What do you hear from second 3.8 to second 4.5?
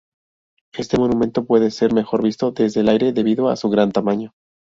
tamaño.